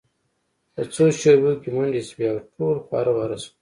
په 0.73 0.81
څو 0.93 1.03
شیبو 1.19 1.51
کې 1.61 1.69
منډې 1.75 2.01
شوې 2.09 2.25
او 2.31 2.37
ټول 2.53 2.75
خواره 2.85 3.11
واره 3.17 3.37
شول 3.43 3.55